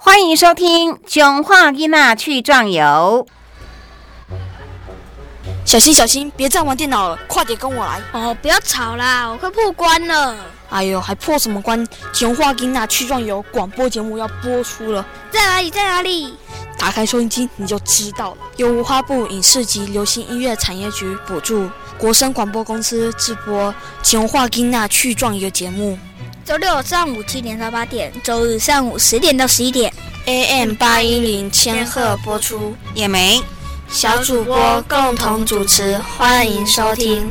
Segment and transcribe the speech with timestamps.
[0.00, 3.26] 欢迎收听《囧话伊娜去壮游》。
[5.64, 8.00] 小心小心，别再玩电脑了，快点跟我来！
[8.12, 10.36] 哦，不要吵啦，我快破关了。
[10.70, 11.84] 哎呦，还破什么关？
[12.12, 15.68] 囧话伊娜去壮游广播节目要播出了，在哪里？
[15.68, 16.38] 在哪里？
[16.78, 18.36] 打开收音机你就知道了。
[18.56, 21.68] 由文化部影视及流行音乐产业局补助，
[21.98, 25.98] 国声广播公司制播《囧话伊娜去壮游》节目。
[26.48, 29.92] 周六上午七点到八点，周日上午十点到十一点
[30.24, 32.74] ，AM 八一零千赫播出。
[32.94, 33.38] 也没，
[33.90, 37.30] 小主播共同主持，欢迎收听。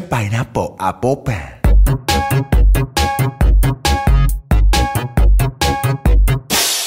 [0.00, 1.60] Shrimp pineapple apopan.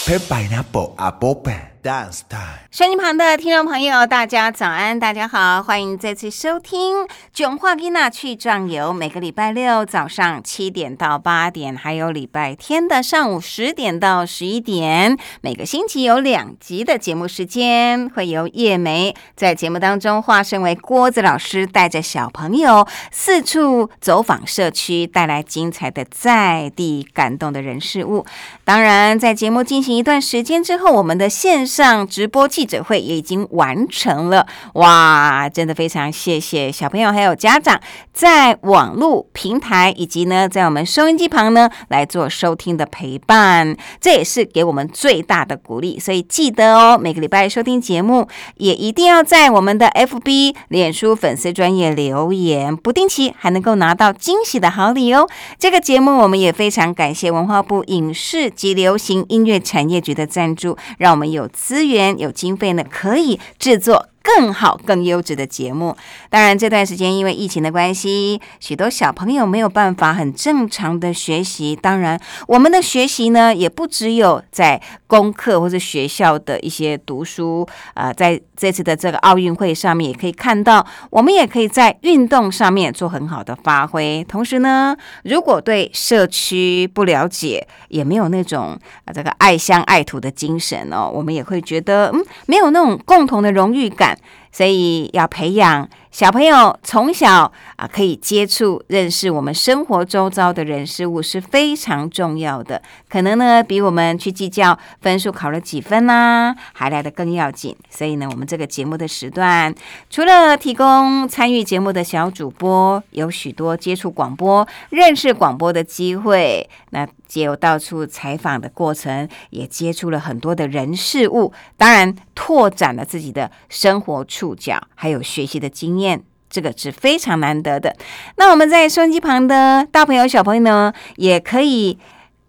[0.02, 1.73] Shrimp pineapple apopan.
[1.84, 2.40] Dance time.
[2.72, 7.04] 收音旁的听众朋友，大家早安，大家好，欢迎再次收听
[7.34, 8.90] 《囧话伊娜去壮游》。
[8.94, 28.26] 每个礼拜六早上七点到八点，还有礼拜天的上午十点到十一点，每个星期有两集的节目时间，会由叶梅在节目当中化身为郭子老师，带着小朋友四处走访社区，带来精彩的在地感动的人事物。
[28.64, 34.46] 当然，在节目进行一段时间之后，我们的线上直播记者会也已经完成了。
[34.74, 37.82] 哇，真的非常谢谢小朋友还有家长
[38.14, 46.00] 在网络平台以及呢在我们收音机旁呢来做收听的陪伴，这也是给我们最大的鼓励。
[46.00, 55.28] 所以记得哦，每个礼拜收听节目也一定要在我们的 FB、脸书粉丝专业留言，不定期还能够拿到惊喜的好礼哦。
[55.58, 64.10] 这个节目我们也非常感谢文化部影视及流行音乐产业局的赞助，让我们有资源、有经费呢，可以制作。
[64.24, 65.96] 更好、更优质的节目。
[66.30, 71.76] 当然，这段时间因为疫情的关系，许多小朋友没有办法很正常的学习。
[71.76, 77.68] 当然，我们的学习呢，也不只有在功课或者学校的一些读书。
[77.94, 84.24] 啊，在这次的这个奥运会上面，也可以看到，我们也可以在运动上面做很好的发挥。
[84.28, 94.13] 同时呢，如果对社区不了解，也没有那种啊这个爱乡爱土的精神哦，我们也会觉得嗯，没有那种共同的荣誉感。
[94.54, 102.80] 所以要培养小朋友从小啊，可以接触、认识我们生活周遭的人事物是非常重要的。
[103.10, 107.76] 可能呢，比我们去计较分数考了几分呐，还来得更要紧。
[107.90, 109.74] 所以呢，我们这个节目的时段，
[110.12, 116.70] 除了提供参与节目的小主播，有许多接触广播、认识广播的机会。
[116.92, 126.03] 那借由到处采访的过程，也接触了很多的人事物，当然拓展了自己的生活触角，还有学习的经验，
[126.50, 127.96] 这个是非常难得的。
[128.38, 131.98] 那我们在收音机旁的大朋友、小朋友呢，也可以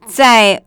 [0.06, 0.62] 在。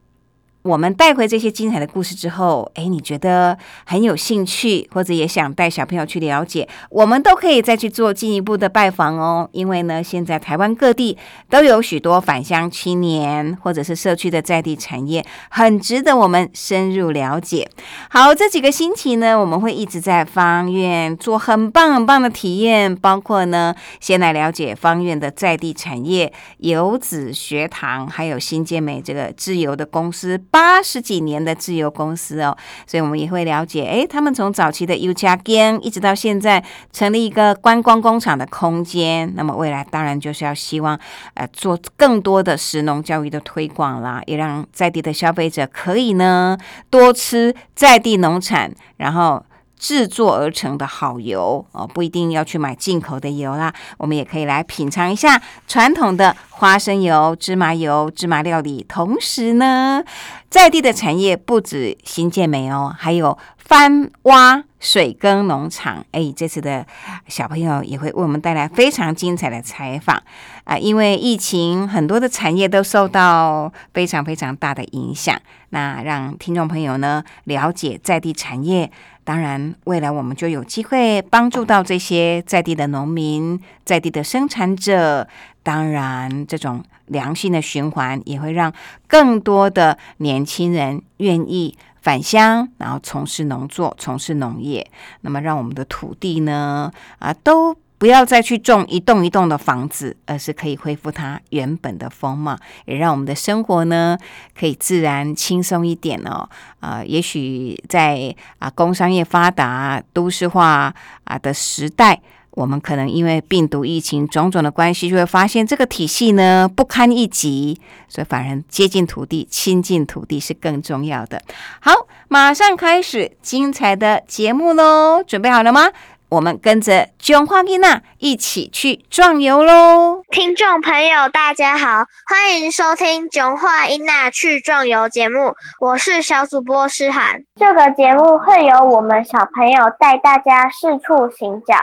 [0.67, 9.47] 我们带回这些精彩的故事之后，哎，你觉得很有兴趣，或者也想带小朋友去了解，我们都可以再去做进一步的拜访哦。
[9.53, 11.17] 因为呢，现在台湾各地
[11.49, 17.69] 都有许多返乡青年，或者是社区的在地产业，很值得我们深入了解。
[18.09, 30.37] 好，这几个星期呢，我们会一直在方院做很棒很棒的体验，包括呢，先来了解方院的在地产业，游子学堂，还有新建美这个自由的公司。
[30.57, 32.57] 八十几年的自由公司哦，
[32.87, 39.31] 所以我们也会了解，诶，他们从早期的 U 加 Gen 一直到现在成立一个观光工厂的空间。
[39.35, 40.99] 那么未来当然就是要希望，
[41.35, 46.57] 呃，做更多的食农教育的推广啦，也让在地的消费者可以呢
[46.89, 49.45] 多吃在地农产，然后
[49.77, 58.85] 制作而成的好油哦，不一定要去买进口的油啦，我们也可以来品尝一下传统的花生油、芝麻油、芝麻料理。
[58.89, 60.03] 同时呢，
[60.49, 66.03] 在地的产业不止新建美哦，还有翻挖水耕农场。
[66.11, 66.85] 哎，这次的
[67.27, 70.21] 小朋友也会为我们带来非常精彩的采访
[70.63, 70.77] 啊！
[70.77, 75.39] 因为疫情，很多的产业都受到非常非常大的影响。
[75.69, 78.89] 那让听众朋友呢了解在地产业，
[79.27, 85.27] 当然未来我们就有机会帮助到这些在地的农民、在地的生产者。
[85.63, 88.71] 当然，这种良性的循环也会让
[89.05, 94.89] 更多的年轻人愿意返乡，然后从事农作、从事农业。
[95.19, 96.89] 那么，让我们的土地呢
[97.19, 97.75] 啊都。
[97.97, 104.17] 不要再去种一栋一栋的房子，而是可以恢复它原本的风貌，也让我们的生活呢
[104.57, 106.47] 可以自然轻松一点哦。
[106.79, 112.21] 啊，也许在啊工商业发达、都市化啊的时代，
[112.51, 121.41] 我们可能因为病毒疫情种种的关系，就会发现这个体系呢不堪一击，所以反而接近土地、亲近土地是更重要的。
[121.79, 121.91] 好，
[122.27, 125.89] 马上开始精彩的节目喽，准备好了吗？
[126.29, 130.21] 我们跟着囧花丽娜一起去壮游喽！
[130.29, 137.43] 听众朋友，大家好，欢迎收听囧花丽娜去壮游节目，我是小主播诗涵。
[137.55, 141.77] 这个节目会由我们小朋友带大家四处行脚，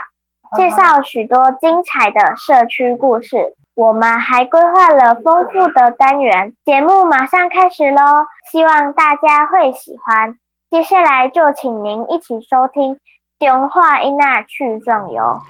[0.55, 3.55] 介绍许多精彩的社区故事。
[3.73, 8.27] 我们还规划了丰富的单元，节目马上开始喽！
[8.51, 10.37] 希望大家会喜欢。
[10.69, 12.99] 接下来就请您一起收听。
[13.45, 15.41] 融化一纳去壮游，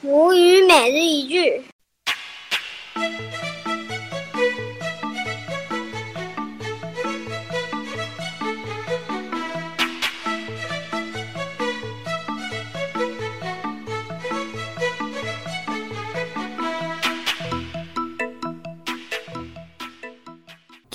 [0.00, 1.62] 母语每日一句。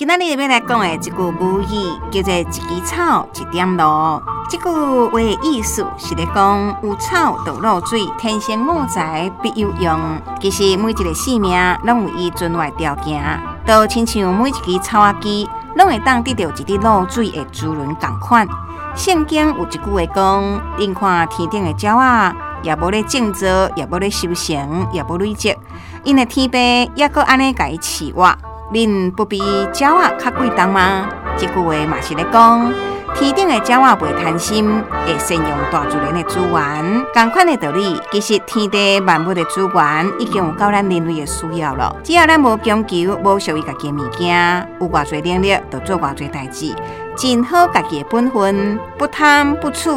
[0.08, 1.66] 今仔日要来讲的一句母语
[2.10, 4.22] 叫做“一枝草，一点露”。
[4.48, 10.00] 这句话的意思是咧讲有草就露水，天生我材必有用。
[10.40, 11.52] 其实每一个生命
[11.84, 13.22] 拢有伊存活条件，
[13.66, 15.46] 都亲像每一支草啊枝，
[15.76, 18.48] 拢会当得到一滴露水的滋润共款。
[18.94, 23.44] 圣经有一句话讲：，另看天顶的鸟啊，也无咧种植，
[23.76, 25.54] 也无咧修行，也无累积，
[26.02, 28.34] 因为天父也搁安尼甲伊饲活。
[28.72, 31.08] 恁不比鸟仔较贵重吗？
[31.38, 32.70] 这句话嘛是咧讲，
[33.14, 37.06] 天顶的鸟仔袂贪心，会善用大自然的资源。
[37.14, 41.96] 同款的道理，其实天地万物的资源已经有够咱人类的需要了。
[42.04, 46.74] 只要咱无强求，无属于家己物件，有偌侪能力，就做偌侪代志，
[47.16, 49.90] 尽好家己的本分，不贪不取，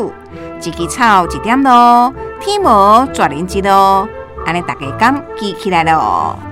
[0.63, 4.07] 一枝草一点露，天无绝人之路。
[4.45, 6.50] 安尼大家敢记起来了。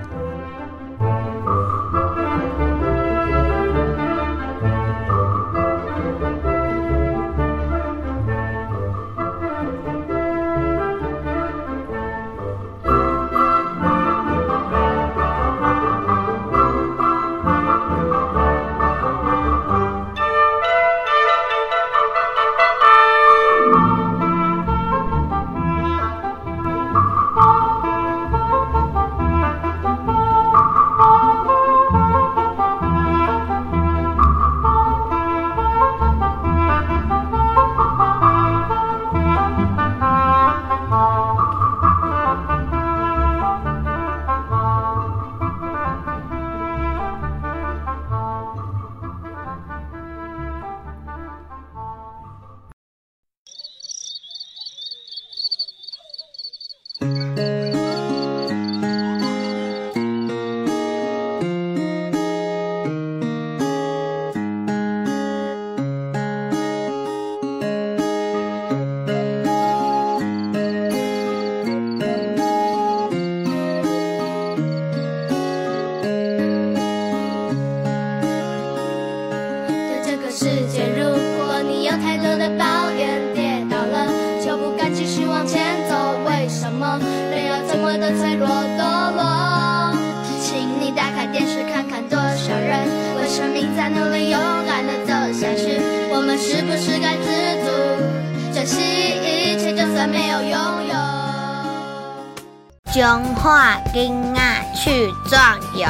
[102.99, 105.87] 中华囡仔去壮游。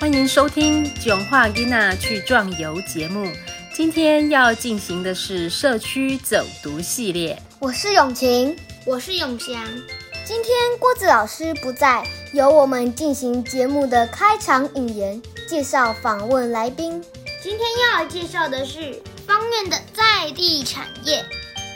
[0.00, 3.30] 欢迎收听《中华囡仔去壮游》节目。
[3.78, 7.40] 今天要进行的是社区走读系列。
[7.60, 9.54] 我是永晴，我是永祥。
[10.24, 17.00] 今天郭子老师不在，由我们进行节目的开场引言，介绍访问来宾。
[17.40, 21.24] 今天要介绍的是方院的在地产业，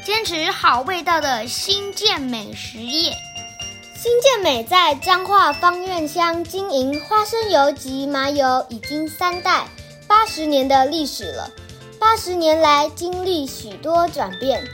[0.04, 3.12] 坚持好味道的新建美食业。
[3.94, 9.68] 新建美在彰化方院乡经营花生油及麻油已经三代，
[10.09, 11.49] 八十年的历史了。
[12.02, 14.66] 八十年来经历许多转变，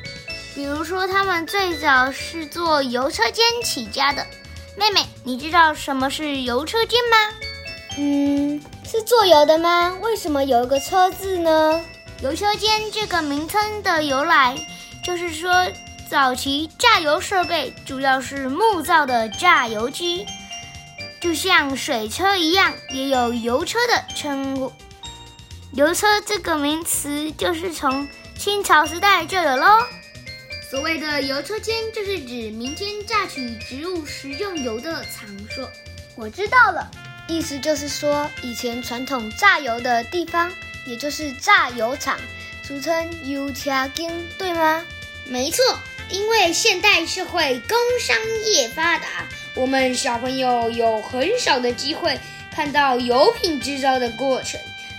[0.55, 4.27] 比如说他们最早是做油车间起家的。
[4.79, 7.17] 妹妹，你知道什么是油车间吗？
[7.99, 9.95] 嗯，是做油的吗？
[10.01, 11.85] 为什么有一个车字呢？
[12.23, 14.57] 油车间这个名称的由来，
[15.05, 15.53] 就是说。
[16.09, 20.25] 早期榨油设备主要是木造的榨油机，
[21.21, 24.73] 就像水车一样，也有油车的称呼。
[25.73, 29.67] 油车这个名词就是从清朝时代就有喽。
[30.71, 35.71] 所谓的油车间，就是指民间榨取植物食用油的场所。
[36.17, 36.91] 我知道了，
[37.29, 40.51] 意思就是说，以前传统榨油的地方，
[40.87, 42.19] 也就是榨油厂，
[42.63, 44.83] 俗称油车间，对吗？
[45.27, 45.63] 没错。
[46.11, 52.19] 因为现代社会工商业发达，我们小朋友有很少的机会
[52.51, 54.59] 看到油品制造的过程，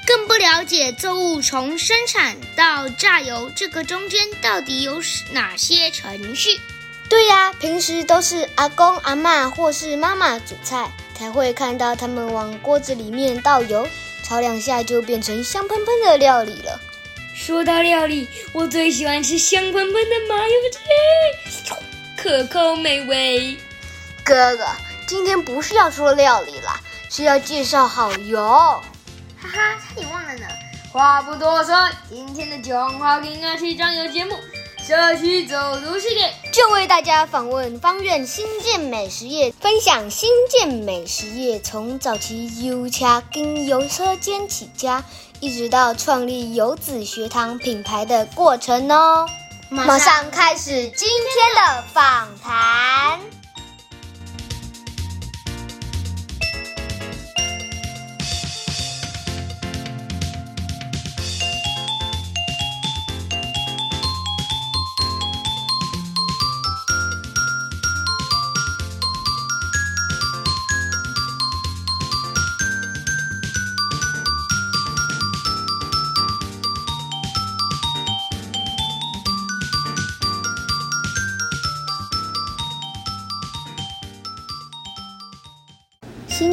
[0.09, 4.99] 更不了解作物从生产到榨油这个中间到底有
[5.31, 6.59] 哪些程序。
[7.07, 13.87] 对呀，平时都是阿公阿妈或是妈妈煮菜，才会看到他们往锅子里面倒油，
[14.23, 16.81] 炒两下就变成香喷喷的料理了。
[17.35, 21.71] 说到料理，我最喜欢吃香喷喷的麻油鸡，
[22.17, 23.55] 可口美味。
[24.23, 24.65] 哥哥，
[25.05, 26.79] 今天不是要说料理啦，
[27.11, 28.83] 是要介绍好油。
[29.41, 30.45] 哈哈，差点忘了呢。
[30.91, 31.75] 话不多说，
[32.09, 34.35] 今天的讲话跟阿七酱油节目。
[34.85, 45.03] 社区走读系列就为大家访问方院新建美食业，分享新建美食业从早期油茶跟油车间起家，
[45.39, 49.29] 一直到创立游子学堂品牌的过程哦。
[49.69, 53.38] 马上开始今天的访谈。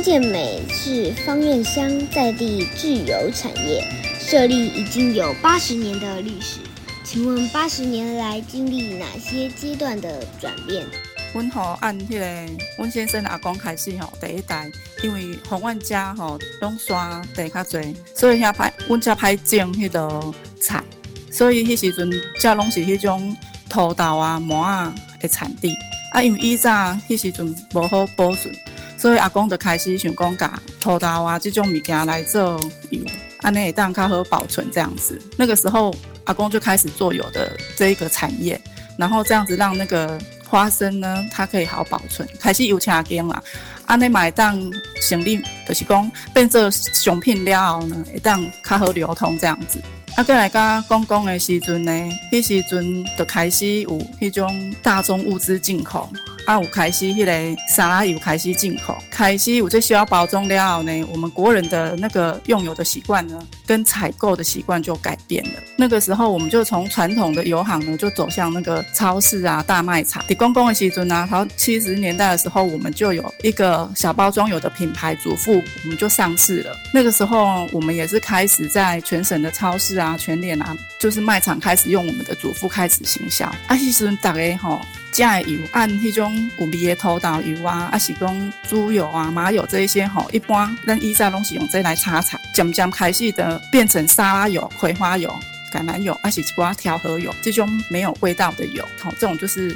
[0.07, 3.85] 建美是方院乡在地自由产业，
[4.21, 6.61] 设立已经有八十年的历史。
[7.03, 10.87] 请问八十年来经历哪些阶段的转变？
[11.35, 14.71] 阮吼按迄个阮先生阿公开始吼，第一代
[15.03, 20.85] 因为方阮家吼拢山地较侪，所以遐歹阮遮歹种迄个菜，
[21.33, 22.09] 所以迄时阵
[22.39, 23.37] 遮拢是迄种
[23.69, 25.75] 土豆啊、麻啊的产地。
[26.13, 26.73] 啊，因为以前
[27.09, 28.55] 迄时阵无好保存。
[28.97, 32.59] 所以阿公就开始想讲，甲土豆啊这种物件来做
[32.91, 33.01] 油，
[33.43, 35.21] 安尼会当较好保存这样子。
[35.37, 38.61] 那个时候，阿公就开始做油的这一个产业，
[38.99, 42.27] 然后这样子让那个花生呢，它可以好保存。
[42.41, 43.43] 开始油车间啦，
[43.85, 44.59] 安尼买当
[45.03, 49.81] 成立，就是讲变做商品了后呢，会当较好流通这样子。
[50.17, 51.93] 啊，再来甲讲讲的时阵呢，
[52.33, 56.11] 迄时阵就开始有迄种大宗物资进口。
[56.47, 63.37] 啊，有开始迄个沙拉油开始进口，开始有这需要包装了后呢，我们国人的那个用油的习惯呢，
[63.67, 65.61] 跟采购的习惯就改变了。
[65.77, 70.25] 那个时候，我们就从传统的油行呢，就走向那个超市啊、大卖场。
[70.29, 76.77] 在公公的时阵啊，然后七十年代的时候，我们就有一个小包装油的品牌主妇，我们就上市了。
[76.95, 83.47] 那个时候，我们也是开始在全省的超市啊、全联啊，就是卖场开始用我们的主妇开始行销。
[83.67, 84.81] 啊，其实大家吼。
[85.17, 95.35] 加油按迄种有味的土豆油啊，啊是讲猪油啊、麻油这一些吼，一般咱以前拢是用这来炒菜，渐渐开始的变成沙拉油、葵花油、
[95.73, 99.75] 橄榄油，啊是一寡调和油，这种没有味道的油，吼，这种就是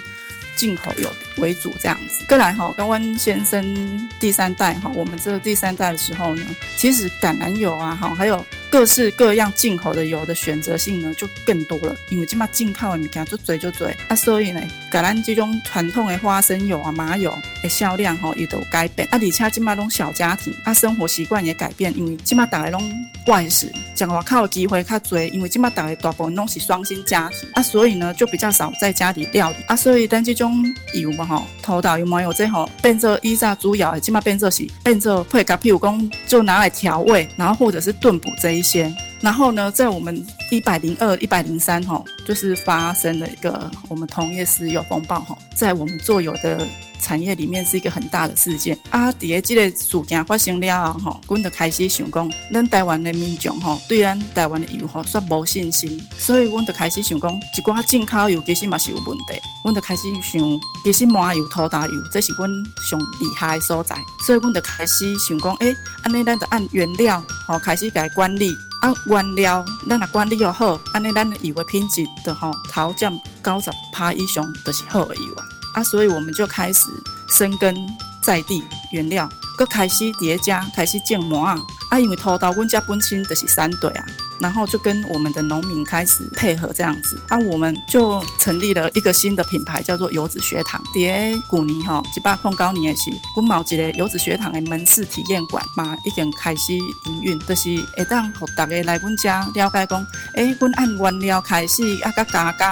[0.56, 1.11] 进口油。
[1.40, 2.25] 为主这样子。
[2.28, 6.44] 过来哈，跟温先生第三代哈，我们这个第三代的时候呢，
[6.76, 8.44] 其实橄榄油啊哈，还有。
[8.70, 22.80] 各式各样进口的油的选择性呢就更多了，因为即马进口的物件就多就多，啊，所以呢，甲咱这种传统的花生油啊、麻油的销量哈也都改变，啊，而且即马拢小家庭，啊，生活习惯也改变，因为即马大家拢
[23.26, 38.50] 外食，讲话靠的机会较多，因为即马大家大部分拢是双薪家庭，啊，所以呢就比较少在家里料理，啊，所以咱这种油嘛吼，土豆油、麻油这吼变做以前主要的，即马变做是变做配甲，譬如讲就拿来调味，然后或者是炖补这。
[38.50, 46.67] 一些，然后呢，在我们一百零二、一百零三哈，就是发生了一个我们同业石油风暴哈，在我们做油的
[46.99, 49.12] 产业里面是一个很大的事件啊。
[49.12, 59.39] 第二这个事件发生了后，阮就开始想讲，咱台湾的民众哈，对咱台湾的油哈，煞无信心，所以阮就开始想讲，一寡进口油其实嘛是有问题。
[59.65, 62.49] 阮就开始想，其实麻油、土豆油，这是阮
[62.89, 65.75] 上厉害的所在，所以阮就开始想讲，诶，
[66.05, 73.12] 安尼咱就按原料，吼，开始改管理，啊，原料咱若管理又好，安尼咱的油的品质的吼，头占
[73.44, 75.44] 九十趴以上，就是好的油啊，
[75.75, 76.87] 啊，所以我们就开始
[77.28, 77.75] 深耕
[78.22, 81.60] 在地原料，搁开始叠加，开始种麻啊，
[81.90, 84.06] 啊，因为土豆阮遮本身就是山地啊。
[84.40, 90.82] 然后就跟我们的农民开始配合这样子，啊，我们就成立了一个新的品牌，叫做游子学堂。
[90.94, 102.66] 在古年哈，一百空高年的是，阮毛一个游子学堂的门市体验馆嘛，已经开始营运，就是会当互大家来阮家了解讲，诶，阮按原料开始啊，甲加工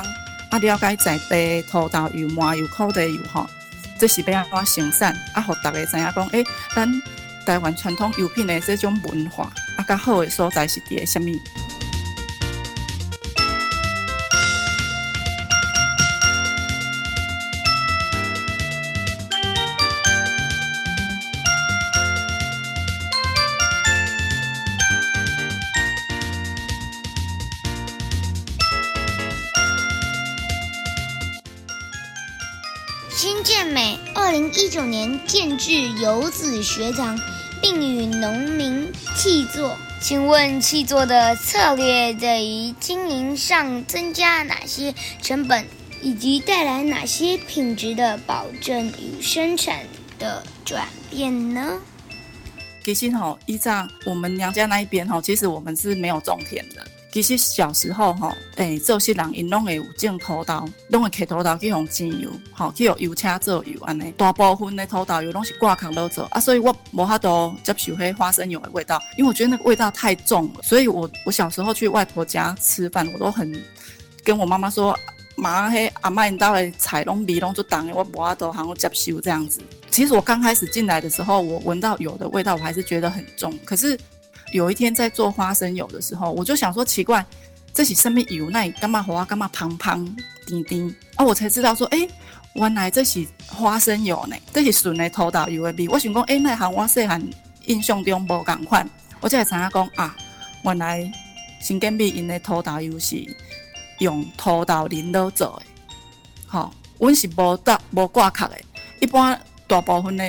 [0.50, 3.46] 啊，了解在地土豆油、麻油、苦地油吼，
[4.00, 6.42] 这是要安怎生产啊，互大家知影讲，诶，
[6.74, 7.02] 咱
[7.48, 9.50] 台湾传统油品的这种文化。
[9.78, 11.40] 啊，较好的所在是伫个虾米？
[34.68, 37.18] 一九年建制游子学堂。
[37.62, 45.64] 并与农民契作，请问契作的策略在于经营上增加哪些成本，
[46.02, 49.80] 以及带来哪些品质的保证与生产
[50.18, 51.80] 的转变呢？
[52.84, 56.86] 其实吼，依照我们娘家那一边吼，其实我们是没有种田的。
[57.20, 64.12] 其实小时候吼，诶，做些人因拢会有种土豆，拢会摕土豆去用煎油，吼，去用油车做油安尼。
[64.16, 70.62] 大部分的土豆油拢是挂扛落做啊，所以我无法度接受迄花生油的味道，因为我觉得那个味道太重了。
[70.62, 73.52] 所以我我小时候去外婆家吃饭，我都很
[74.22, 74.96] 跟我妈妈说，
[75.34, 79.60] 妈嘿阿妈因家的菜拢味拢足重的，我无法度通接受这样子。
[79.90, 83.98] 其实我刚开始进来的时候，我闻到油的味道，我还是觉得很重，可是。
[84.52, 87.24] 有一天在做花生油的时候，我就想说奇怪，
[87.72, 88.48] 这是什么油？
[88.50, 89.24] 那干嘛滑？
[89.24, 90.94] 干嘛胖胖甜甜？
[91.16, 92.08] 啊，我才知道说，哎，
[92.54, 95.88] 原来这是花生油呢，这是纯的土豆油的味。
[95.88, 97.22] 我想讲，哎，那行我细汉
[97.66, 98.88] 印象中无共款，
[99.20, 100.16] 我才知影讲啊，
[100.64, 101.12] 原来
[101.60, 103.22] 新建美因的土豆油是
[103.98, 105.92] 用土豆磷卤做的。
[106.46, 108.56] 好，阮是无搭无挂壳的，
[109.00, 110.24] 一般大部分的。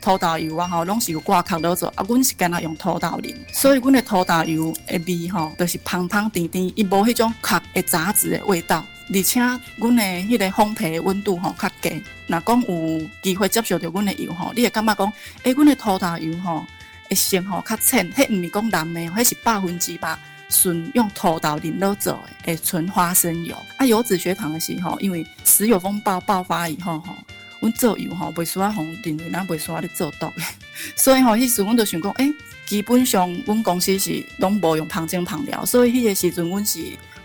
[0.00, 9.40] 土豆油啊，吼，拢是有挂壳了做，啊，阮是干那用土豆淋，所以阮的土豆油的味吼，都是香香甜甜，伊无迄种壳的杂质的味道，而且
[9.76, 12.02] 阮的迄个烘焙温度吼较低。
[12.26, 16.64] 若讲有机会接受到阮的油吼，你会感觉讲，诶，阮的土豆油吼，
[17.08, 20.16] 会性吼较浅，迄毋是讲蓝的，迄是百分之百
[20.48, 23.54] 纯用土豆淋落做，诶，纯花生油。
[23.76, 27.14] 啊，油脂学堂的时候，因为石油风暴爆发以后吼。
[27.60, 30.44] 阮做油吼，袂需要互认为咱袂需要咧做毒诶，
[30.96, 32.32] 所以吼，迄时阮就想讲，诶，
[32.66, 36.80] 基本上阮公司是拢无用香精香料，所以迄个时阵阮是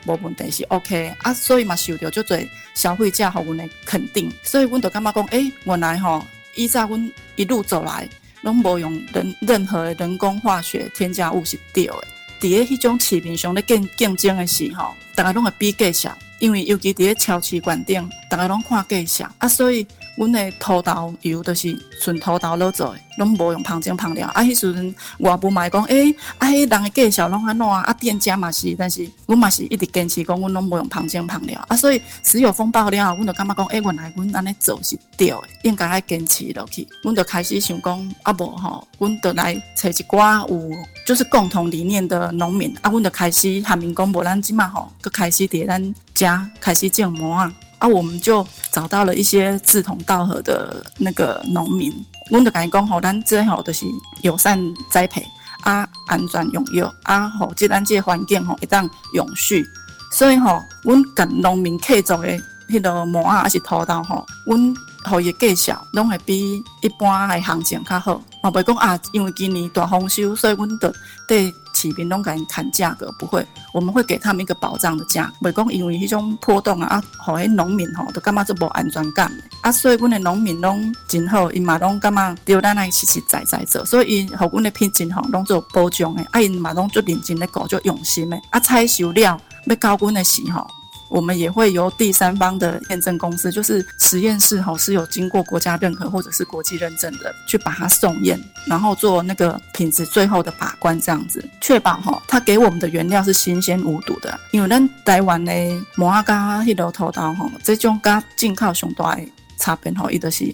[0.05, 8.07] 无问题，是 OK 啊，所以嘛受到足侪消费者互阮诶肯定，所以阮就感觉讲，诶，原来吼，依照阮一路走来，
[8.41, 11.93] 拢无用人任何人工化学添加物是对诶。
[12.41, 19.87] 伫咧迄种市面上咧竞竞争诶时候，大家拢会比价钱，因为尤其伫咧超市馆顶，大家拢看价钱啊，所以。
[20.17, 24.27] 阮的土豆油都是纯土豆卤做的，拢无用香精香料。
[24.29, 27.81] 啊，迄时阵外部嘛讲，诶，啊，迄人的介绍拢安怎啊？
[27.81, 31.63] 啊，店家嘛是，但是阮嘛是一直坚持讲，阮拢无用香精香料。
[31.67, 36.87] 啊，所以石油风暴了后，阮就感觉讲，诶，原来阮安尼做是对的，应该爱坚持落去。
[37.03, 42.73] 阮就开始想讲，啊无吼，阮就来找一寡有就是共同理念的农民。
[42.81, 47.53] 啊，阮就开始喊民讲，无咱即嘛吼，佮开始伫咱家开始种麻啊。
[47.79, 51.93] 啊，我们就找到了一些志同道合的那个农民，
[52.29, 53.85] 阮就甲伊讲吼，咱这吼就是
[54.21, 54.59] 友善
[54.89, 55.25] 栽培
[55.61, 59.65] 啊，安全用药啊，吼，即咱这环境吼会当永续，
[60.11, 62.37] 所以吼，阮甲农民客族的
[62.69, 64.75] 迄个毛啊，还是土豆吼，阮。
[65.07, 68.19] 互伊介绍，拢会比一般的行情较好。
[68.41, 70.91] 嘛袂讲啊，因为今年大丰收，所以阮得
[71.27, 75.31] 对市民拢甲因谈价格，不会，我们会给他们一个保障的价。
[75.41, 79.31] 袂讲因为迄种波动啊，啊，互迄农民吼都感觉做无安全感。
[79.61, 86.25] 啊，所以阮的农民拢真好，因嘛拢感觉对咱来实实在在做，所以因互阮的品质吼拢做保障的。
[86.31, 88.39] 啊，因嘛拢做认真咧搞，做用心的。
[88.51, 90.65] 啊，采收了要交阮的时候。
[91.09, 104.39] 我们也会由第三方的验证公司，就是实验室哈，是有经过国家认可或者是国际认证的，去把它送验，然后做那个品质最后的把关，这样子确保哈，它给我们的原料是新鲜无毒的。
[104.51, 105.51] 因为咱台湾的
[105.95, 109.21] 摩阿加迄条土豆哈，这种甲进口上大的
[109.57, 110.53] 差别哈，伊就是。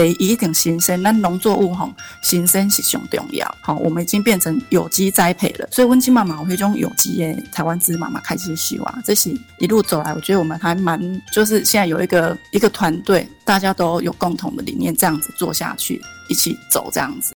[0.00, 3.54] 得一定新鲜，那农作物吼新鲜是上重要。
[3.62, 8.98] 好，我们已经变成有机栽培了，所以温基妈妈我会用有机的台湾芝麻嘛开始修啊。
[9.04, 11.00] 这是一路走来，我觉得我们还蛮
[11.32, 17.34] 就是现在有一个一个团队，大家都有共同的理念，这样子做下去，一起走这样子。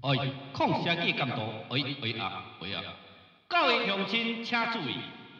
[0.00, 1.40] 哎，抗生剂监督，
[1.70, 2.94] 哎哎啊哎啊！
[3.48, 4.96] 各位乡亲请注意，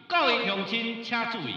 [0.07, 1.55] 各位乡亲请注意，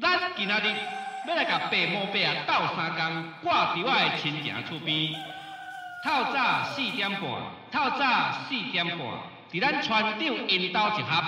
[0.00, 1.05] 咱今仔日。
[1.26, 5.12] 要来甲爸母伯啊斗三工，挂伫我的亲情厝边。
[6.04, 7.20] 透早四点半，
[7.72, 8.98] 透早四点半，
[9.50, 11.24] 伫咱船长因兜集合，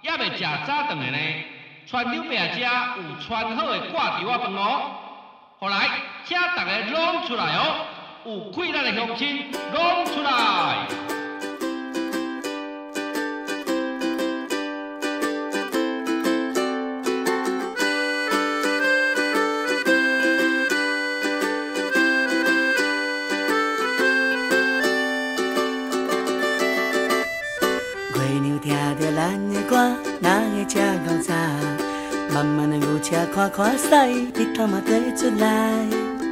[0.00, 1.18] 也未食早顿的呢。
[1.86, 2.60] 船长伯啊，遮
[3.02, 4.90] 有穿好的挂伫我饭哦。
[5.58, 5.88] 后来，
[6.24, 7.86] 请大家拢出来哦，
[8.24, 11.25] 有困难的乡亲拢出来。
[33.36, 33.86] 看看驶，
[34.34, 35.70] 日头嘛底出来，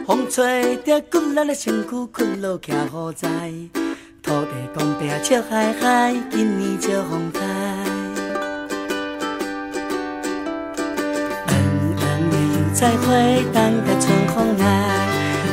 [0.07, 3.29] 风吹着骨力的身躯，困落徛好在。
[4.23, 7.41] 土地公伯笑嗨嗨，今年招风台。
[11.47, 11.55] 黄
[11.99, 13.13] 黄的油菜花，
[13.53, 14.65] 等待春风来。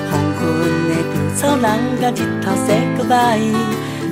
[0.09, 0.39] 黄昏
[0.87, 3.37] 的稻草人，甲日头洗个白。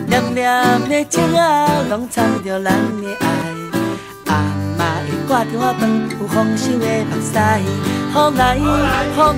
[0.07, 3.48] 黏黏的情啊，拢藏着咱的爱。
[5.29, 5.87] 挂着我饭，
[6.19, 8.65] 有丰收的目屎，雨来雨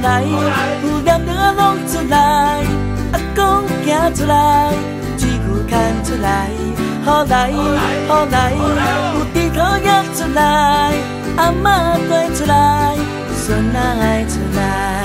[0.01, 2.63] 来，有念念拢出来，
[3.11, 4.71] 阿公行出来，
[5.17, 7.53] 水牛牵出来，雨来雨
[8.31, 10.95] 来，有猪头也出来，
[11.35, 12.95] 阿妈带出来，
[13.35, 15.00] 孙仔爱出来。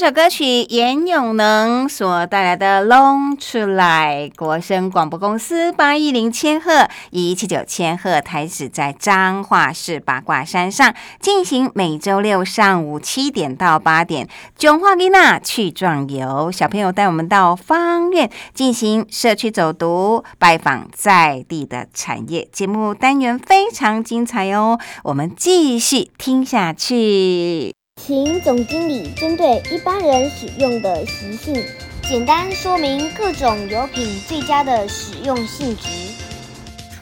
[0.00, 27.74] 首歌曲严永能所带来的《Long 出来》，国声广播公司八一零千赫一七九千赫台址在彰化市八卦山上进行每周六上午七点到八点，囧化丽娜去壮游，小朋友带我们到方院进行社区走读，拜访在地的产业节目单元非常精彩哦，我们继续听下去。
[28.06, 31.62] 请总经理针对一般人使用的习性，
[32.02, 35.82] 简单说明各种油品最佳的使用性质。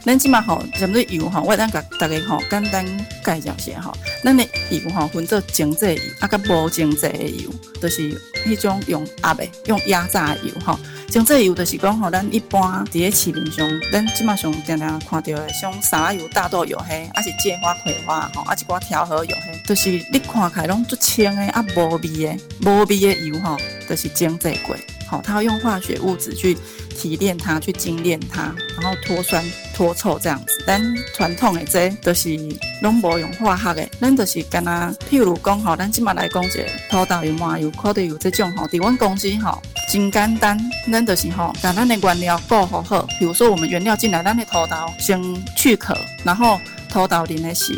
[0.03, 2.85] 咱即马吼，针对油吼，我等甲大家吼简单
[3.23, 3.93] 介绍下吼。
[4.23, 7.49] 咱的油吼分做精制油，啊，甲无精制的油，
[7.81, 10.77] 就是迄种用压的、用压榨的油吼。
[11.09, 23.57] 精制油就是讲吼，咱一般伫咧市面上，咱即马上常常看到的，像沙油、大豆油嘿，啊是芥花、葵花吼，啊一寡调和油嘿，就是你看起来拢足清的，啊无味的，无味的油吼，
[23.89, 24.75] 就是精制过，
[25.09, 26.55] 好，它要用化学物质去
[26.95, 29.43] 提炼它，去精炼它，然后脱酸
[29.73, 30.63] 脱臭这样子。
[30.67, 30.79] 咱
[31.15, 32.37] 传统的这都是
[32.83, 39.59] 拢无用化学的，咱就是干那，譬如讲吼，咱即马来讲者土豆油、麻油、可豆油这种吼，伫阮公司吼。
[39.91, 40.55] 真简单，
[40.91, 43.07] 咱就是吼，把咱的原料搞好好。
[43.17, 45.19] 比如说，我们原料进来，咱的土豆先
[45.57, 47.73] 去壳，然后土豆淋的时，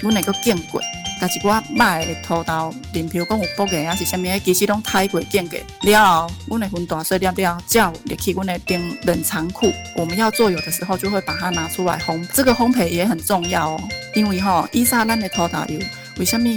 [0.00, 0.80] 阮那个见过，
[1.20, 9.72] 加一寡歹的土豆，淋，譬如讲有补钙还是啥物，其实拢太过见过了后，阮的分大细粒了，叫入去阮的冰冷藏库。
[9.94, 12.26] 我们要做油的时候，就会把它拿出来烘。
[12.32, 13.80] 这个烘焙也很重要哦，
[14.14, 15.80] 因为吼，伊莎咱的土豆油
[16.18, 16.48] 为什么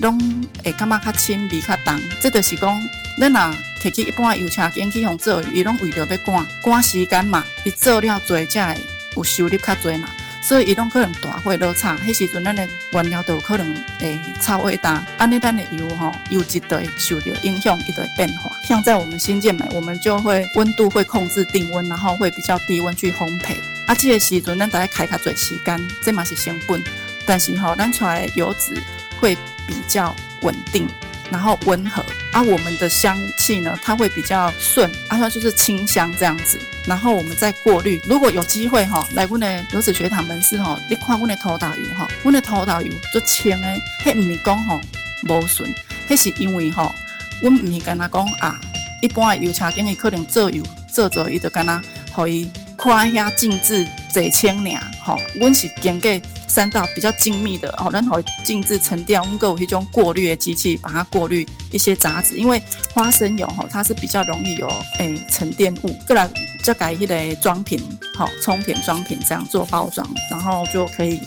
[0.00, 0.18] 拢
[0.62, 2.00] 会感觉较清味较重？
[2.20, 3.40] 这就是讲，咱若
[3.80, 8.80] 摕去一般油车间去互做，伊拢为着要赶赶时间嘛，伊做了做才会
[9.16, 10.08] 有收入较侪嘛。
[10.52, 18.54] 所以伊拢可能大火落炒，迄时阵咱的原料都有可能会炒火大，安尼咱的油吼油质就会受到影响，伊就会变化。
[18.62, 23.56] 像在我们新建美，我们就会温度会控制定温，然后会比较低温去烘焙。
[23.86, 26.84] 啊，这个时阵咱大家开较侪时间，这嘛是成本，
[27.24, 28.76] 但是吼咱出来油脂
[29.18, 29.34] 会
[29.66, 30.86] 比较稳定。
[31.32, 36.60] 然后温和啊，我们的香气呢，它会比较顺，啊，它就是清香这样子。
[36.86, 43.66] 然后我们再过滤，如果有机会哈，来阮的油脂学堂门市哈，你看阮的土豆油哈，阮的土豆油做清的，
[44.04, 44.78] 迄唔是讲吼
[45.26, 45.74] 无顺，
[46.06, 46.94] 迄是因为吼，
[47.40, 48.60] 阮唔是干那讲啊，
[49.00, 51.80] 一般的油车经伊可能做油做做伊就干那，
[52.12, 56.10] 互伊看遐静置坐清尔，吼，阮是经过。
[56.52, 62.36] 三道比较精密的哦，然后静置沉淀，我们有一种过滤的机器，把它过滤一些杂质。
[62.36, 62.62] 因为
[62.92, 65.88] 花生油哈，它是比较容易有诶沉淀物。
[66.06, 66.30] 不然
[66.62, 67.80] 再改一类装瓶，
[68.14, 71.18] 好充填装瓶这样做包装，然后就可以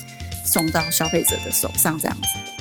[0.46, 2.55] 送到消费者的手上这样子。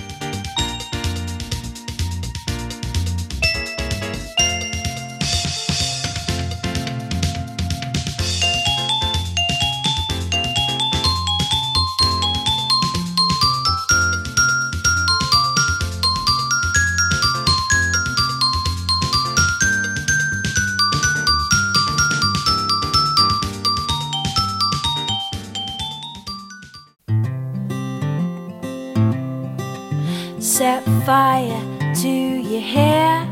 [31.04, 31.60] Fire
[31.94, 33.28] to your hair.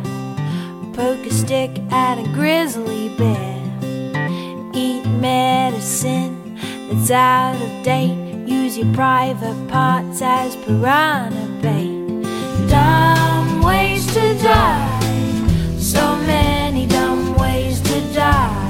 [0.92, 3.62] Poke a stick at a grizzly bear.
[4.74, 6.58] Eat medicine
[6.90, 8.46] that's out of date.
[8.46, 11.98] Use your private parts as piranha bait.
[12.68, 15.78] Dumb ways to die.
[15.78, 18.61] So many dumb ways to die.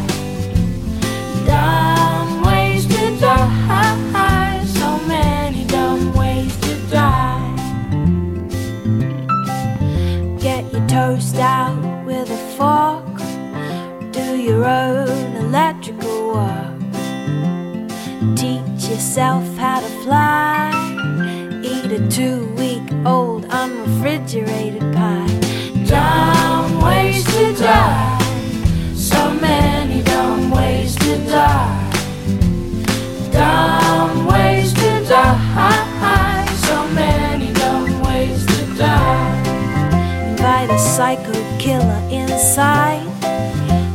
[10.93, 13.17] Toast out with a fork.
[14.13, 16.81] Do your own electrical work.
[18.37, 20.71] Teach yourself how to fly.
[21.65, 24.82] Eat a two week old unrefrigerated
[41.13, 43.07] psycho killer inside.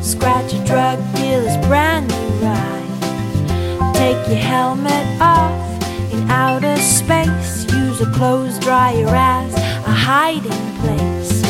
[0.04, 3.94] Scratch a drug dealer's brand new ride.
[3.96, 7.66] Take your helmet off in outer space.
[7.74, 10.52] Use a clothes dryer as a hiding
[10.82, 11.42] place.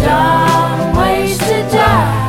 [0.00, 2.25] Dumb ways to die.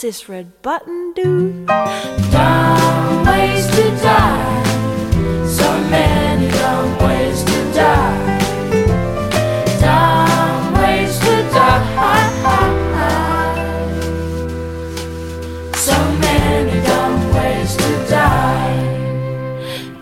[0.00, 1.66] This red button do?
[1.66, 4.64] Dumb ways to die.
[5.46, 8.38] So many dumb ways to die.
[9.80, 11.84] Dumb ways to die.
[15.74, 18.78] So many dumb ways to die.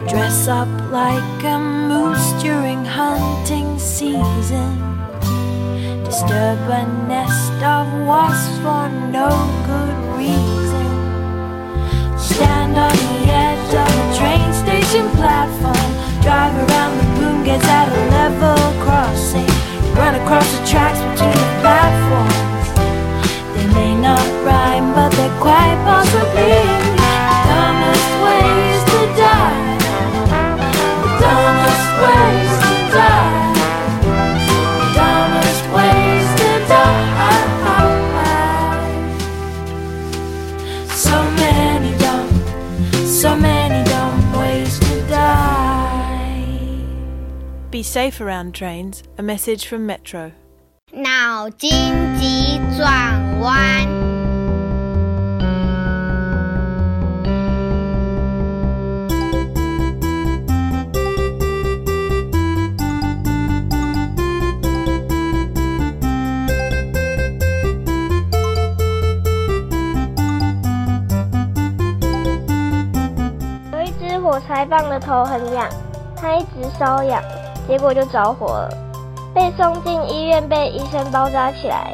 [0.08, 4.85] Dress up like a moose during hunting season.
[6.16, 9.28] Disturb a nest of wasps for no
[9.68, 10.88] good reason.
[12.16, 15.90] Stand on the edge of a train station platform.
[16.22, 17.95] Drive around the boom gates at a
[48.16, 50.32] Safe Around Trains, a message from Metro.
[50.90, 51.70] 脑筋
[52.18, 53.86] 急转弯。
[73.72, 75.68] 有一只火柴棒的头很痒，
[76.16, 77.22] 它一直瘙痒。
[77.68, 78.70] 结果就着火了，
[79.34, 81.92] 被送进医院，被医生包扎起来，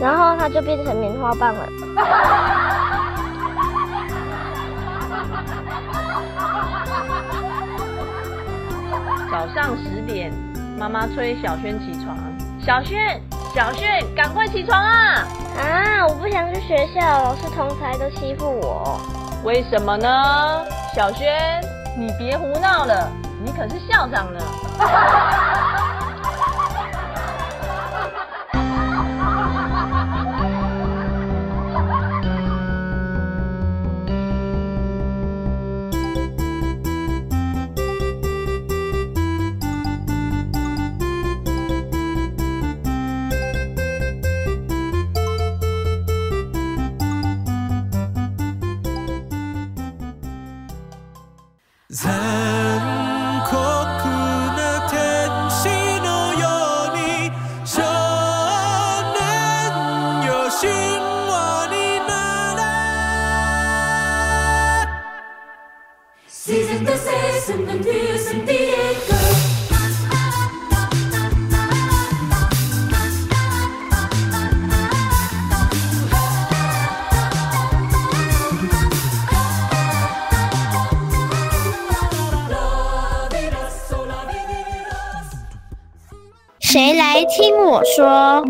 [0.00, 1.68] 然后他就变成棉花棒了。
[9.30, 10.32] 早上十点，
[10.78, 12.16] 妈妈催小轩起床。
[12.58, 13.20] 小轩，
[13.54, 15.26] 小轩，赶快起床啊！
[15.58, 18.98] 啊，我不想去学校，老师同才都欺负我。
[19.44, 20.64] 为什么呢？
[20.94, 21.60] 小轩，
[21.96, 23.08] 你别胡闹了，
[23.44, 24.40] 你可是校长呢。
[87.94, 88.42] 说？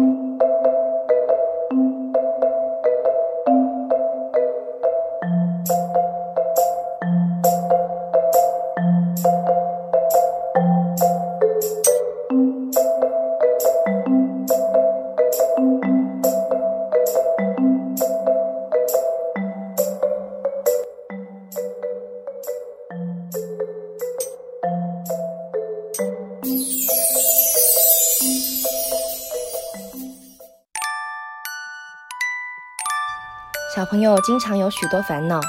[33.97, 35.41] 朋友经常有许多烦恼，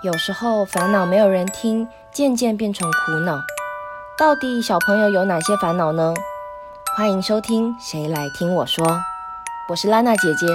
[0.00, 3.38] 有时候烦恼没有人听，渐渐变成苦恼。
[4.18, 6.14] 到底小朋友有哪些烦恼呢？
[6.96, 8.86] 欢迎收听《谁来听我说》，
[9.68, 10.46] 我是拉娜姐姐。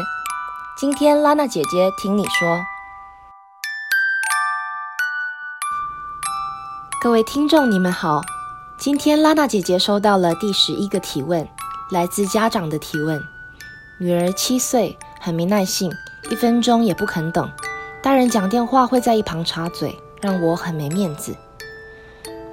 [0.76, 2.64] 今天拉娜姐姐听你说，
[7.04, 8.22] 各位听众你们好。
[8.80, 11.48] 今天拉娜姐姐收到了第十一个提问，
[11.92, 13.22] 来自家长的提问。
[14.00, 15.92] 女儿七岁，很没耐性。
[16.30, 17.50] 一分钟也不肯等，
[18.02, 21.36] 大人讲电话会在一旁插嘴，让我很没面子。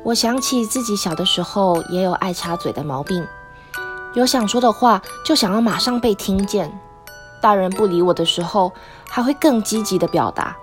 [0.05, 3.27] 我想起自己小的时候也有爱插嘴的毛病，
[4.15, 6.71] 有想说的话就想要马上被听见，
[7.41, 8.71] 大人不理我的时候
[9.09, 10.55] 还会更积极的表达，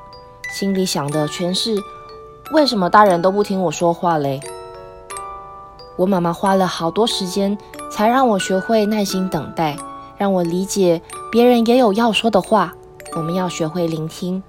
[0.54, 1.82] 心里想的全是
[2.52, 4.40] 为什么大人都不听我说话嘞？
[5.98, 7.58] 我妈妈花了好多时间
[7.90, 9.76] 才让我学会耐心等待，
[10.16, 12.74] 让我理解别人也有要说的话。
[13.16, 14.42] 我们要学会聆听。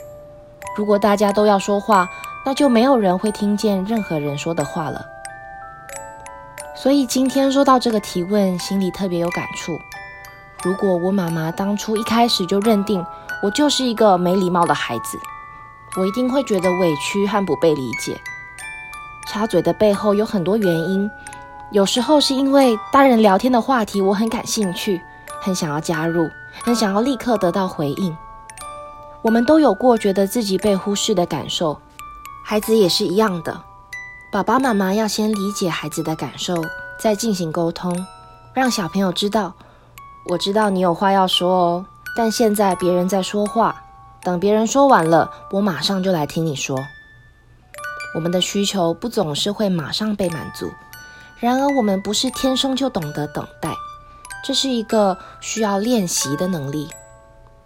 [0.76, 2.08] 如果大家都要说话，
[2.44, 5.04] 那就没有人会听见任何人说的话了。
[6.74, 9.72] 所以今天收到这个提问，心里特别有感触。
[10.62, 13.04] 如果我妈妈当初一开始就认定
[13.42, 15.18] 我就是一个没礼貌的孩子，
[15.96, 18.18] 我一定会觉得委屈和不被理解。
[19.26, 21.10] 插嘴的背后有很多原因，
[21.72, 25.00] 有时候是因为大人聊天的话题我很感兴趣，
[25.40, 26.28] 很想要加入，
[26.62, 28.16] 很想要立刻得到回应。
[29.22, 31.78] 我们都有过觉得自己被忽视的感受，
[32.44, 33.60] 孩子也是一样的。
[34.32, 36.54] 爸爸妈妈要先理解孩子的感受，
[36.98, 38.06] 再进行沟通，
[38.54, 39.52] 让小朋友知道，
[40.30, 43.82] 我知道你有话要说哦，但现在别人在说话，
[44.22, 46.78] 等别人说完了，我马上就来听你说。
[48.14, 50.70] 我们的需求不总是会马上被满足，
[51.38, 53.74] 然而我们不是天生就懂得等待，
[54.44, 56.88] 这是一个需要练习的能力。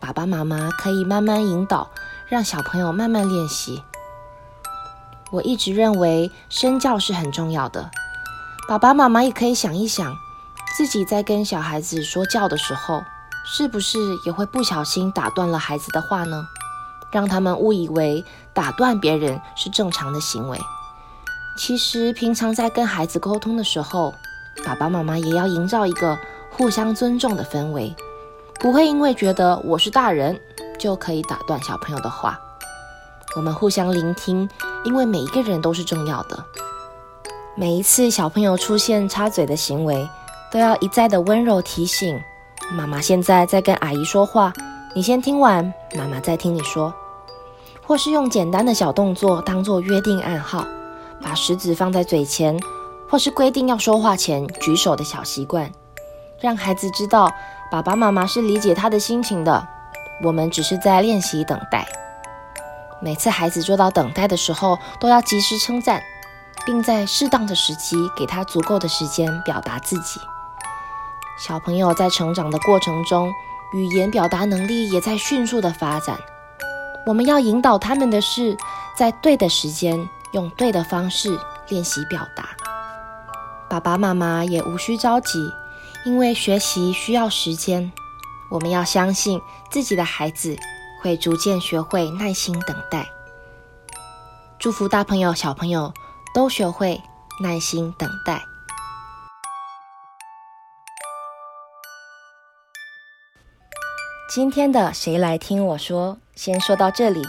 [0.04, 1.88] 爸爸妈妈可以慢慢引导，
[2.28, 3.82] 让小朋友慢慢练习。
[5.30, 7.90] 我一直认为身教是很重要的，
[8.68, 10.14] 爸爸妈妈也可以想一想，
[10.76, 13.02] 自己在跟小孩子说教的时候，
[13.46, 16.44] 是不是也会不小心打断了孩子的话呢？
[17.10, 18.22] 让他们误以为
[18.52, 20.60] 打断别人是正常的行为。
[21.56, 24.14] 其实平常在跟孩子沟通的时候，
[24.66, 26.18] 爸爸妈妈也要营造一个
[26.50, 27.96] 互相尊重的氛围。
[28.60, 30.40] 不会因为觉得我是大人
[30.78, 32.40] 就可以打断小朋友的话。
[33.36, 34.48] 我们互相聆听，
[34.84, 36.44] 因为每一个人都是重要的。
[37.56, 40.08] 每一次小朋友出现插嘴的行为，
[40.52, 42.20] 都要一再的温柔提醒
[42.72, 44.52] 妈妈：现在在跟阿姨说话，
[44.94, 46.94] 你先听完，妈妈再听你说。
[47.86, 50.64] 或是用简单的小动作当做约定暗号，
[51.22, 52.58] 把食指放在嘴前，
[53.10, 55.70] 或是规定要说话前举手的小习惯，
[56.40, 57.30] 让孩子知道
[57.74, 59.66] 爸爸妈妈是理解他的心情的。
[60.22, 61.84] 我们只是在练习等待。
[63.02, 66.00] 每次孩子做到等待的时候，都要及时称赞，
[66.64, 70.20] 并在适当的时机给他足够的时间表达自己。
[71.36, 73.28] 小朋友在成长的过程中，
[73.72, 76.16] 语言表达能力也在迅速的发展。
[77.04, 78.56] 我们要引导他们的是，
[78.96, 81.36] 在对的时间，用对的方式
[81.70, 82.50] 练习表达。
[83.68, 85.52] 爸爸妈妈也无需着急，
[86.04, 87.90] 因为学习需要时间。
[88.50, 89.40] 我们要相信
[89.70, 90.56] 自己的孩子
[91.02, 93.08] 会逐渐学会耐心等待。
[94.58, 95.92] 祝福大朋友、小朋友
[96.34, 97.00] 都学会
[97.42, 98.42] 耐心等待。
[104.32, 107.22] 今天的谁来听我说，先说到这里。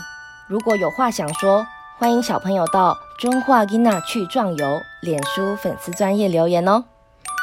[0.48, 1.66] 如果有话想说，
[1.98, 6.84] 欢迎小朋友到中华吉娜去壮游脸书粉丝专业留言哦，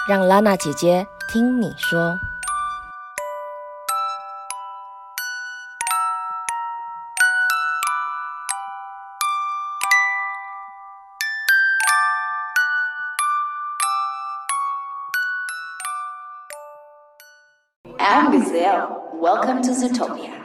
[0.09, 2.18] 让拉娜姐姐听你说。
[18.00, 19.10] I'm Gazelle.
[19.14, 20.41] Welcome to Zootopia.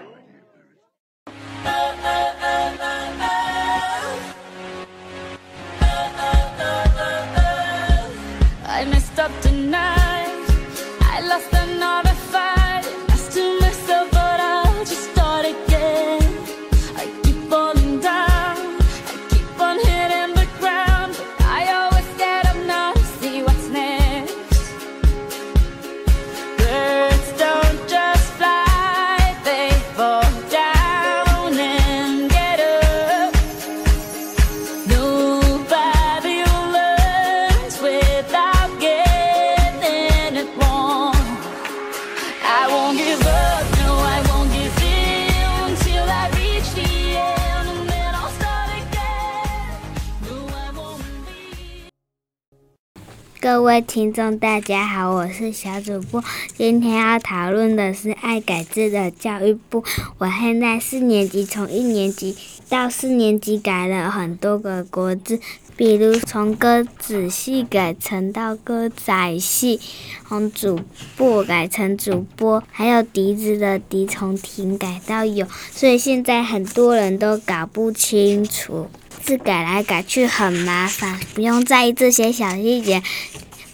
[53.57, 56.23] 各位听众，大家好，我是小主播。
[56.55, 59.83] 今天要讨论的是爱改制的教育部。
[60.19, 62.37] 我现在四年级，从一年级
[62.69, 65.39] 到四年级改了很多个国字，
[65.75, 69.81] 比如从歌仔戏改成到歌仔戏，
[70.27, 70.79] 从主
[71.17, 78.87] 播改成主播，还有笛子的笛从停改到有，所以现在很多人都搞不清楚。
[79.19, 83.03] 字改来改去很麻烦，不用在意这些小细节，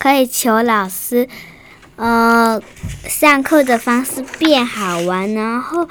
[0.03, 1.29] 可以求老师，
[1.95, 2.61] 呃，
[3.07, 5.87] 上课的方式变好玩，然后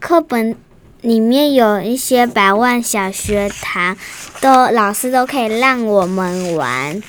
[0.00, 0.56] 课本
[1.02, 3.94] 里面有一些百万小学堂，
[4.40, 7.02] 都老师都可以让我们玩，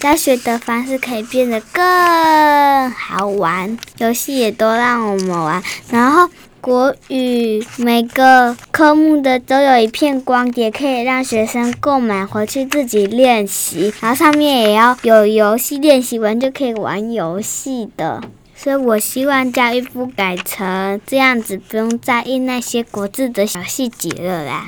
[0.00, 5.62] 教学的方式可以变得更好玩，游戏也都让我们玩，
[5.92, 6.28] 然后。
[6.60, 13.92] 国语每个科目的都有一片光碟，可以让学生购买回去自己练习。
[14.00, 18.20] 然后上面也要有游戏，练习完就可以玩游戏的。
[18.54, 24.66] 所以我希望教育部改成这样子，不用在意那些国字的小细节了啦。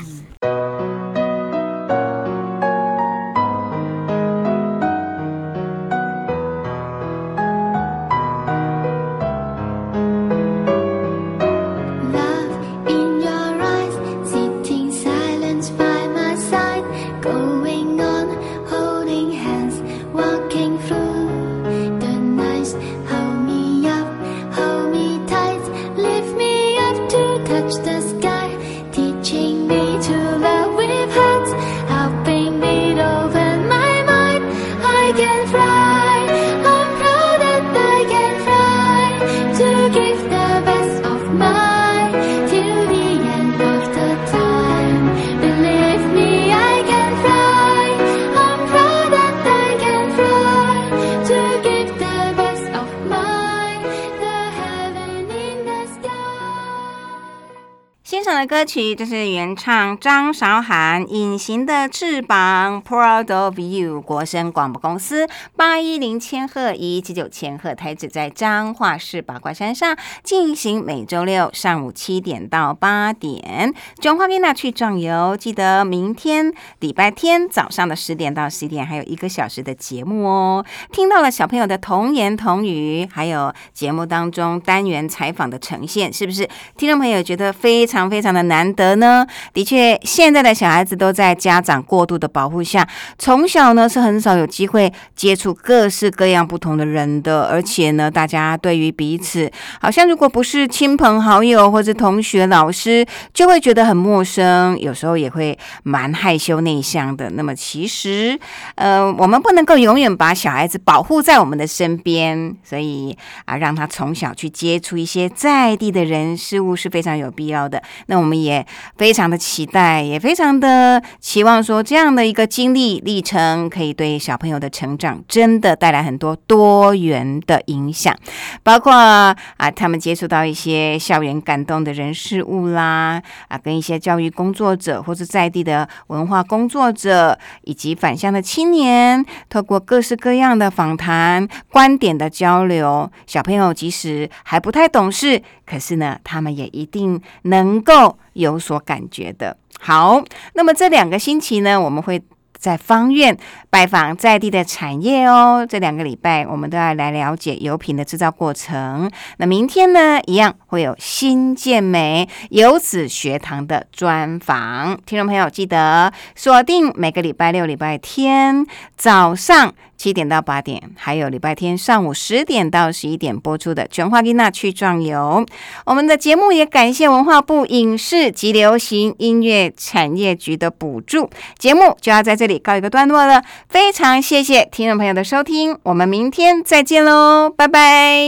[58.71, 73.75] 曲，这是原唱张韶涵《隐形的翅膀》，Proud of You，国声广播公司八一零千赫一七九千赫台址在彰化市八卦山上进行，每周六上午七点到八点。
[74.01, 80.65] 中华宾娜去壮游，记得明天礼拜天早上的十点到十一点，还有一个小时的节目哦。
[80.93, 89.27] 听到了小朋友的童言童语，还有节目当中单元采访的呈现，是不是听众朋友觉得非常非常的难难得呢？
[89.55, 92.87] 的确，现在的小孩子都在家长过度的保护下，
[93.19, 99.51] 从小呢是很少有机会接触各式各样不同的人的，而且呢，大家对于彼此，
[99.81, 107.31] 好像如果不是亲朋好友或者同学、老师，就会觉得很陌生，有时候也会蛮害羞内向的。
[107.31, 108.39] 那么其实，
[108.75, 117.83] 呃，我们不能够永远把小孩子保护在我们的身边，所以啊，让他从小去接触一些在地的人事物是非常有必要的。
[118.07, 128.17] 那我们也也非常的期待，也非常的期望说，这样的一个经历历程，可以对小朋友的成长真的带来很多多元的影响，
[128.65, 149.57] 包括啊，他们接触到一些校园感动的人事物啦，啊，跟一些教育工作者或者在地的文化工作者，以及返乡的青年，透过各式各样的访谈、观点的交流，小朋友即使还不太懂事，可是呢，他们也一定能够有所感觉的。
[149.79, 150.23] 好，
[150.55, 152.23] 那么这两个星期呢，我们会。
[152.61, 153.35] 在方院
[153.71, 159.11] 拜访在地的产业哦，这两个礼拜我们都要来了解油品的制造过程。
[159.39, 169.73] 那明天呢，一样会有新建美油脂学堂的专访，听众朋友记得锁定每个礼拜六、礼拜天早上。
[170.01, 175.45] 七点到八点，还有礼拜天上午十点到十一点播出的《全华丽娜去壮游》。
[175.85, 181.29] 我们的节目也感谢文化部影视及流行音乐产业局的补助。
[181.59, 188.23] 节目就要在这里告一个段落了，非常谢谢听众朋友的收听，我们明天再见喽，拜拜。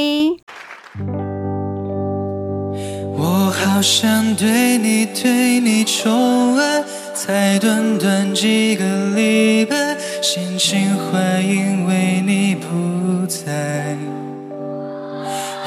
[3.15, 6.85] 我好想对你对你宠爱，
[7.25, 13.97] 才短短几个礼拜心情坏因为你不在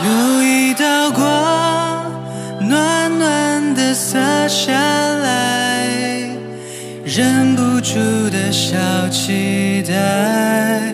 [0.04, 2.12] 有一道光
[2.60, 5.88] 暖暖的洒下来
[7.06, 7.94] 忍不住
[8.30, 8.76] 的小
[9.08, 10.94] 期待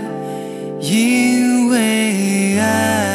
[0.80, 3.11] 因为爱。